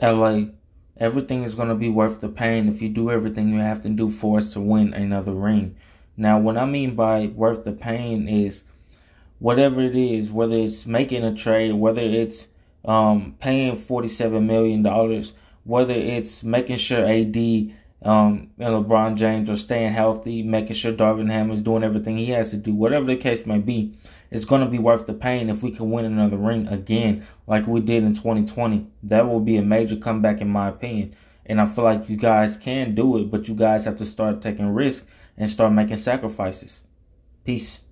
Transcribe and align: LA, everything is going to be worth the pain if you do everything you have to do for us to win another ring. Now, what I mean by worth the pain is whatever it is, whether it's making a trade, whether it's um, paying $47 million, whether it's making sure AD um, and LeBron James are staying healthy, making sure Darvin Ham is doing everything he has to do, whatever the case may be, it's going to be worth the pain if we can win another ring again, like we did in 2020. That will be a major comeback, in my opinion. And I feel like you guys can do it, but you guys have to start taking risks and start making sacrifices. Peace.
LA, 0.00 0.46
everything 0.96 1.44
is 1.44 1.54
going 1.54 1.68
to 1.68 1.74
be 1.74 1.88
worth 1.88 2.20
the 2.20 2.28
pain 2.28 2.68
if 2.68 2.82
you 2.82 2.88
do 2.88 3.10
everything 3.10 3.52
you 3.52 3.60
have 3.60 3.82
to 3.82 3.88
do 3.88 4.10
for 4.10 4.38
us 4.38 4.52
to 4.52 4.60
win 4.60 4.92
another 4.94 5.32
ring. 5.32 5.76
Now, 6.16 6.38
what 6.38 6.56
I 6.56 6.66
mean 6.66 6.94
by 6.94 7.26
worth 7.26 7.64
the 7.64 7.72
pain 7.72 8.28
is 8.28 8.64
whatever 9.38 9.80
it 9.80 9.96
is, 9.96 10.32
whether 10.32 10.56
it's 10.56 10.86
making 10.86 11.24
a 11.24 11.34
trade, 11.34 11.72
whether 11.74 12.00
it's 12.00 12.48
um, 12.84 13.34
paying 13.40 13.76
$47 13.76 14.44
million, 14.44 14.84
whether 15.64 15.94
it's 15.94 16.42
making 16.42 16.76
sure 16.76 17.06
AD 17.06 17.36
um, 18.04 18.50
and 18.58 18.74
LeBron 18.74 19.16
James 19.16 19.48
are 19.48 19.56
staying 19.56 19.92
healthy, 19.92 20.42
making 20.42 20.76
sure 20.76 20.92
Darvin 20.92 21.30
Ham 21.30 21.50
is 21.50 21.62
doing 21.62 21.82
everything 21.82 22.18
he 22.18 22.30
has 22.30 22.50
to 22.50 22.56
do, 22.56 22.74
whatever 22.74 23.06
the 23.06 23.16
case 23.16 23.46
may 23.46 23.58
be, 23.58 23.96
it's 24.30 24.44
going 24.44 24.60
to 24.60 24.68
be 24.68 24.78
worth 24.78 25.06
the 25.06 25.14
pain 25.14 25.48
if 25.48 25.62
we 25.62 25.70
can 25.70 25.90
win 25.90 26.04
another 26.04 26.36
ring 26.36 26.66
again, 26.66 27.26
like 27.46 27.66
we 27.66 27.80
did 27.80 28.04
in 28.04 28.14
2020. 28.14 28.86
That 29.04 29.26
will 29.26 29.40
be 29.40 29.56
a 29.56 29.62
major 29.62 29.96
comeback, 29.96 30.40
in 30.40 30.48
my 30.48 30.68
opinion. 30.68 31.14
And 31.46 31.60
I 31.60 31.66
feel 31.66 31.84
like 31.84 32.08
you 32.08 32.16
guys 32.16 32.56
can 32.56 32.94
do 32.94 33.16
it, 33.18 33.30
but 33.30 33.48
you 33.48 33.54
guys 33.54 33.84
have 33.84 33.96
to 33.96 34.06
start 34.06 34.42
taking 34.42 34.68
risks 34.68 35.06
and 35.36 35.48
start 35.48 35.72
making 35.72 35.98
sacrifices. 35.98 36.82
Peace. 37.44 37.82